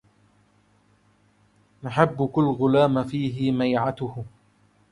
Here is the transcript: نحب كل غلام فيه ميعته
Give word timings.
نحب 1.83 2.27
كل 2.27 2.43
غلام 2.43 3.03
فيه 3.03 3.51
ميعته 3.51 4.25